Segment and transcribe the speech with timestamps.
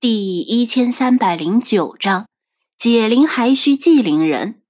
[0.00, 2.28] 第一千三百零九章，
[2.78, 4.62] 解铃还须系铃人。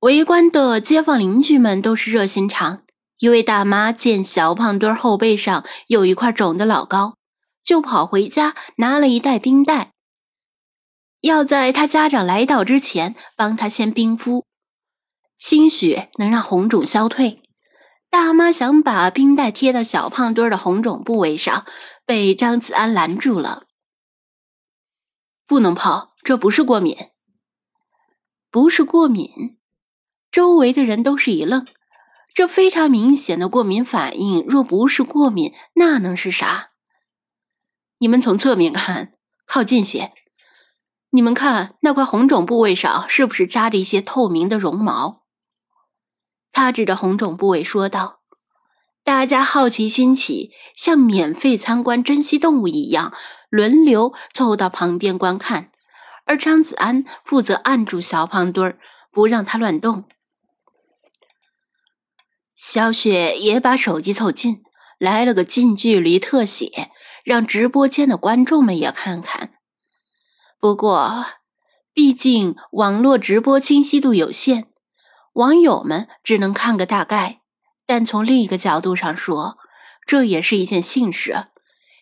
[0.00, 2.82] 围观的街坊邻居们都是热心肠。
[3.20, 7.16] 一位大妈见小胖墩后背上有一块肿的老高，
[7.64, 9.92] 就跑回家拿了一袋冰袋，
[11.22, 14.44] 要在他家长来到之前帮他先冰敷，
[15.38, 17.40] 兴许能让红肿消退。
[18.10, 21.66] 大妈想把冰袋贴到小胖墩的红肿部位上，
[22.06, 23.66] 被张子安拦住了。
[25.46, 26.96] 不能泡，这不是过敏。
[28.50, 29.58] 不是过敏，
[30.30, 31.66] 周围的人都是一愣。
[32.34, 36.70] 这非常明显的过敏反应，若不是过敏，那能是啥？
[37.98, 39.12] 你们从侧面看，
[39.44, 40.12] 靠近些。
[41.10, 45.24] 你们看那块红肿部位上是不是扎着一些透明的绒毛？
[46.60, 48.18] 他指着红肿部位说道
[49.04, 53.14] ：“大家好奇心起，像免费参观珍稀动物一样，
[53.48, 55.70] 轮流凑到旁边观看。
[56.26, 58.80] 而张子安负责按住小胖墩儿，
[59.12, 60.06] 不让他乱动。”
[62.56, 64.64] 小雪也把手机凑近，
[64.98, 66.90] 来了个近距离特写，
[67.22, 69.52] 让直播间的观众们也看看。
[70.58, 71.24] 不过，
[71.94, 74.66] 毕竟网络直播清晰度有限。
[75.38, 77.42] 网友们只能看个大概，
[77.86, 79.56] 但从另一个角度上说，
[80.04, 81.46] 这也是一件幸事，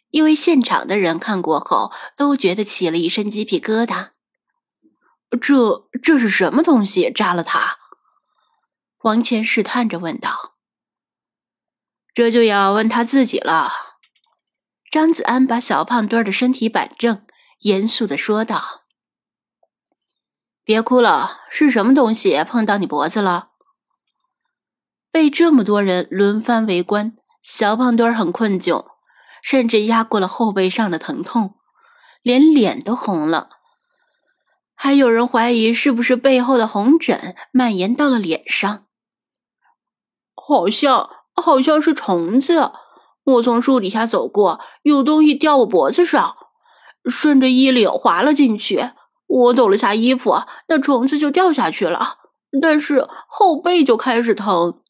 [0.08, 4.12] 因为现场的人看过后都觉得起了一身鸡皮疙瘩。
[5.38, 7.76] 这这是什么东西扎了他？
[9.02, 10.54] 王谦试探着问道
[12.14, 13.70] ：“这就要问他自己了。”
[14.90, 17.26] 张子安把小胖墩的身体板正，
[17.60, 18.85] 严肃的说道。
[20.66, 23.50] 别哭了，是什么东西碰到你脖子了？
[25.12, 28.84] 被这么多人轮番围观，小胖墩很困窘，
[29.40, 31.54] 甚至压过了后背上的疼痛，
[32.20, 33.48] 连脸都红了。
[34.74, 38.86] 还有人怀疑是不是背后的红疹蔓延到了脸上。
[40.34, 42.72] 好像好像是虫子，
[43.22, 46.36] 我从树底下走过，有东西掉我脖子上，
[47.08, 48.90] 顺着衣领滑了进去。
[49.26, 52.18] 我抖了下衣服，那虫子就掉下去了，
[52.62, 54.82] 但是后背就开始疼。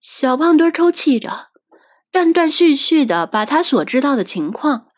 [0.00, 1.48] 小胖墩抽泣着，
[2.12, 4.88] 断断续续的把他所知道的情况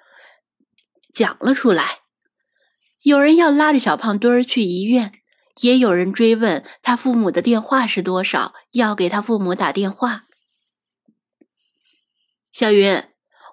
[1.15, 2.01] 讲了出来。
[3.03, 5.13] 有人要拉着小胖墩儿去医院，
[5.61, 10.25] 也有人追问他父母的电话是多少，要给他父母打电话。
[12.51, 13.01] 小云，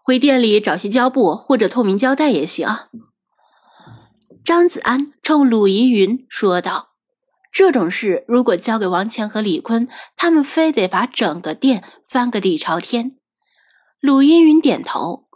[0.03, 2.67] 回店里找些胶布或者透明胶带也行。
[4.45, 6.89] 张子安冲鲁依云说道
[7.49, 9.87] ：“这种事如果交给王强和李坤，
[10.17, 13.15] 他们非得把整个店翻个底朝天。”
[14.01, 15.29] 鲁依云点头，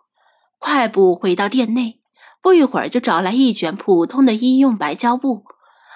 [0.57, 2.01] 快步回到店内，
[2.41, 5.45] 不一会儿就找来一卷普通的医用白胶布，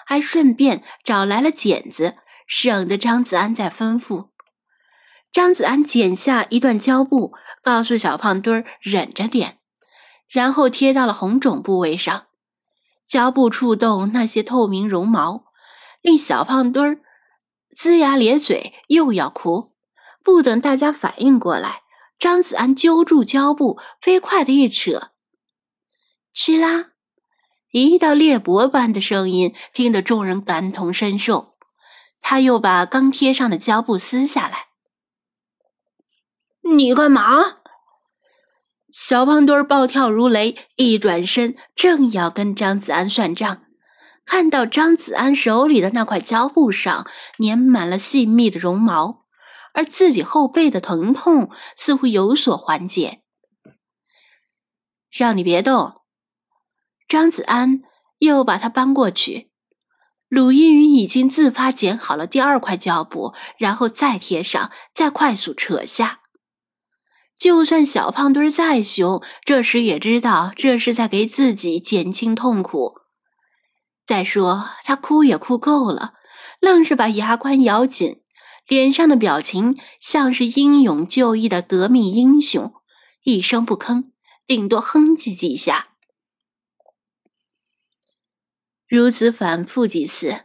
[0.06, 2.16] 还顺便找来了剪子，
[2.48, 4.30] 省得张子安再吩咐。
[5.34, 9.58] 张子安剪下一段胶布，告诉小胖墩儿忍着点，
[10.30, 12.28] 然后贴到了红肿部位上。
[13.12, 15.44] 胶布触动那些透明绒毛，
[16.02, 17.02] 令小胖墩儿
[17.76, 19.74] 龇牙咧嘴，又要哭。
[20.24, 21.82] 不等大家反应过来，
[22.18, 25.12] 张子安揪住胶布，飞快的一扯，
[26.34, 26.92] 哧啦！
[27.72, 31.58] 一道裂帛般的声音，听得众人感同身受。
[32.22, 34.68] 他又把刚贴上的胶布撕下来，
[36.62, 37.61] 你干嘛？
[38.92, 43.64] 小胖墩儿暴跳如雷，一转身正要跟张子安算账，
[44.26, 47.08] 看到张子安手里的那块胶布上
[47.42, 49.26] 粘满了细密的绒毛，
[49.74, 53.22] 而自己后背的疼痛似乎有所缓解。
[55.10, 56.02] 让你别动，
[57.08, 57.82] 张子安
[58.20, 59.52] 又把他搬过去。
[60.28, 66.21] 鲁依云已经自发剪好了第二块胶布，然后再贴上，再快速扯下。
[67.42, 73.00] 就算小胖墩再凶，这时也知道这是在给自己减轻痛苦。
[74.06, 76.14] 再说他哭也哭够了，
[76.60, 78.22] 愣是把牙关咬紧，
[78.68, 82.76] 脸上的表情像是英勇就义的革命英雄，
[83.24, 84.12] 一声不吭，
[84.46, 85.96] 顶多哼唧几下。
[88.88, 90.42] 如此反复几次，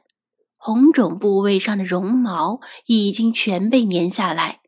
[0.56, 4.62] 红肿部位上的绒毛已经全被粘下来。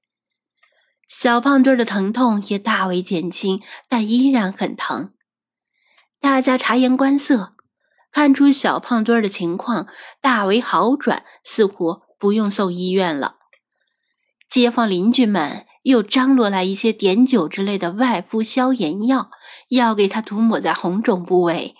[1.08, 5.14] 小胖墩的疼痛也大为减轻，但依然很疼。
[6.20, 7.56] 大家察言观色，
[8.12, 9.88] 看出小胖墩的情况
[10.20, 13.36] 大为好转，似乎不用送医院了。
[14.48, 19.30] 街坊邻居们又张罗来一些碘酒之类的外敷消炎药，
[19.70, 21.74] 要给他涂抹在红肿部位。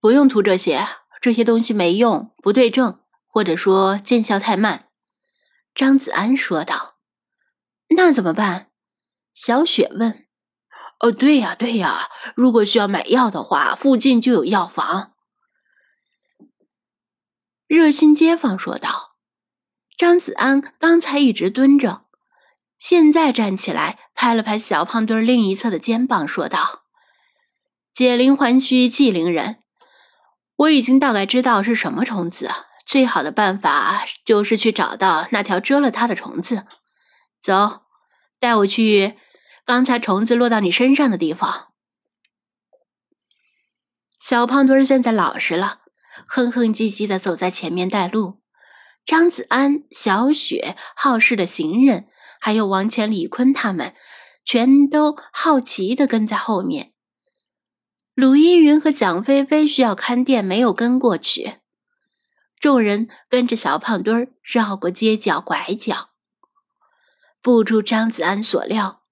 [0.00, 0.86] 不用涂这些，
[1.20, 4.86] 这些东西没用，不对症，或者说见效太慢。”
[5.74, 6.96] 张子安说道。
[7.96, 8.70] “那怎么办？”
[9.34, 10.26] 小雪问。
[11.00, 15.12] “哦，对呀，对呀，如果需要买药的话，附近就有药房。”
[17.66, 19.16] 热心街坊说道。
[19.96, 22.02] 张子安刚才一直蹲着，
[22.78, 26.84] 现在站起来，拍了拍小胖墩另一侧的肩膀，说道
[27.94, 29.60] ：“解铃还须系铃人。”
[30.56, 32.50] 我已经大概知道是什么虫子，
[32.86, 36.66] 最好的办法就是去找到那条蛰了它的虫子。
[37.40, 37.82] 走，
[38.38, 39.14] 带我去
[39.64, 41.68] 刚才虫子落到你身上的地方。
[44.18, 45.80] 小胖墩现在老实了，
[46.26, 48.40] 哼哼唧唧的走在前面带路。
[49.04, 52.06] 张子安、小雪、好事的行人，
[52.40, 53.94] 还有王乾、李坤他们，
[54.46, 56.92] 全都好奇的跟在后面。
[58.14, 61.56] 鲁依云和蒋菲菲需要看店，没有跟过去。
[62.64, 66.08] 众人跟着小胖墩儿绕过街角拐角，
[67.42, 69.02] 不出张子安所料，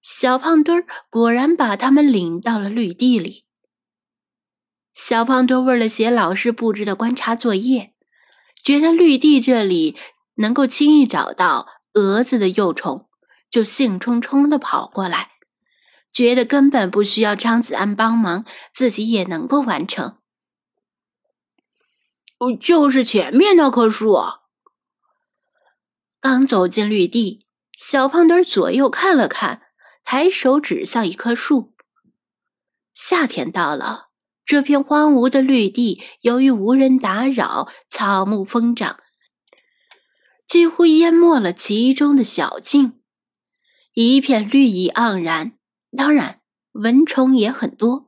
[0.00, 3.44] 小胖墩儿果然把他们领到了绿地里。
[4.94, 7.92] 小胖墩为了写老师布置的观察作业，
[8.62, 9.96] 觉得绿地这里
[10.36, 13.08] 能够轻易找到蛾子的幼虫，
[13.50, 15.32] 就兴冲冲的跑过来。
[16.12, 20.18] 觉得根本不需要张子安帮忙，自己也能够完成。
[22.50, 24.16] 就是前面那棵树。
[26.20, 27.46] 刚走进绿地，
[27.76, 29.62] 小胖墩左右看了看，
[30.02, 31.74] 抬手指向一棵树。
[32.94, 34.08] 夏天到了，
[34.44, 38.98] 这片荒芜的绿地由于无人打扰，草木疯长，
[40.46, 43.00] 几乎淹没了其中的小径，
[43.94, 45.58] 一片绿意盎然。
[45.96, 46.40] 当然，
[46.72, 48.06] 蚊虫也很多，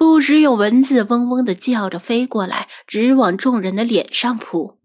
[0.00, 4.78] 不时有蚊子嗡嗡的叫着飞过来，直往众人的脸上扑。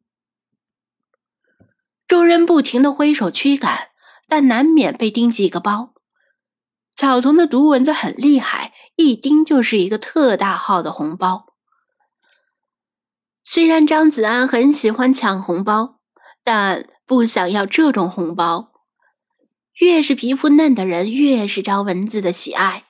[2.05, 3.91] 众人不停的挥手驱赶，
[4.27, 5.93] 但难免被叮几个包。
[6.97, 11.53] 草丛的毒蚊子很厉害，一叮就是一个特大号的红包。
[13.41, 16.01] 虽然张子安很喜欢抢红包，
[16.43, 18.73] 但不想要这种红包。
[19.79, 22.84] 越是皮肤嫩的人，越是招蚊子的喜爱。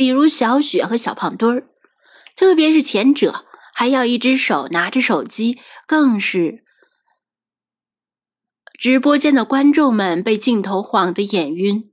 [0.00, 1.68] 比如小雪和小胖墩儿，
[2.34, 3.44] 特别是前者，
[3.74, 6.64] 还要一只手拿着手机，更是
[8.78, 11.92] 直播间的观众们被镜头晃得眼晕。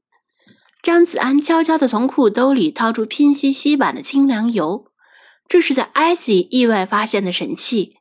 [0.81, 4.85] 张子安悄悄地从裤兜里掏出拼夕夕版的清凉油，
[5.49, 7.97] 这是在艾希意外发现的神器，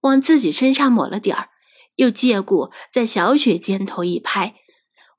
[0.00, 1.50] 往自己身上抹了点儿，
[1.96, 4.54] 又借故在小雪肩头一拍。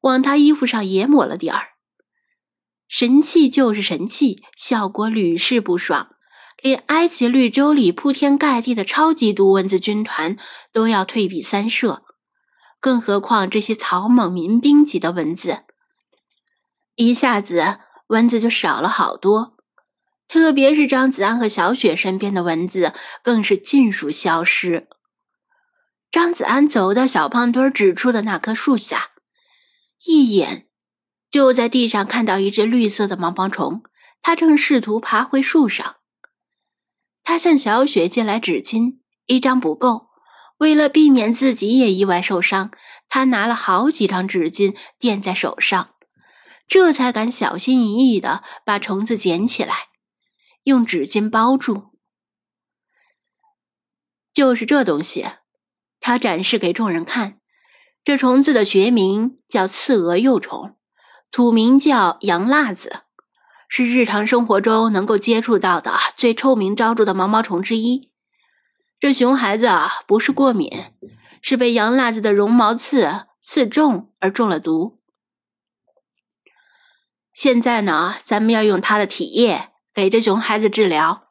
[0.01, 1.73] 往她衣服上也抹了点儿，
[2.87, 6.15] 神器就是神器，效果屡试不爽，
[6.61, 10.37] 连埃及绿洲里铺天盖地的超级毒蚊子军团
[10.71, 12.03] 都要退避三舍，
[12.79, 15.63] 更何况这些草莽民兵级的蚊子，
[16.95, 19.57] 一下子蚊子就少了好多，
[20.27, 24.87] 特别是张子安和小雪身边的蚊子更是尽数消失。
[26.09, 29.09] 张子安走到小胖墩指出的那棵树下。
[30.05, 30.66] 一眼
[31.29, 33.83] 就在地上看到一只绿色的毛毛虫，
[34.21, 35.97] 它正试图爬回树上。
[37.23, 40.07] 他向小雪借来纸巾，一张不够，
[40.59, 42.71] 为了避免自己也意外受伤，
[43.09, 45.95] 他拿了好几张纸巾垫在手上，
[46.67, 49.89] 这才敢小心翼翼地把虫子捡起来，
[50.63, 51.91] 用纸巾包住。
[54.33, 55.25] 就是这东西，
[55.99, 57.41] 他展示给众人看。
[58.05, 60.76] 这虫子的学名叫刺蛾幼虫，
[61.31, 63.01] 土名叫洋辣子，
[63.67, 68.09] 是日常生活中能够接触到的最臭名昭著的毛毛虫之一。
[68.99, 70.71] 这熊孩子啊，不是过敏，
[71.41, 74.99] 是被洋辣子的绒毛刺刺中而中了毒。
[77.31, 81.26] 现在呢，咱们要用它的体液给这熊孩子治疗，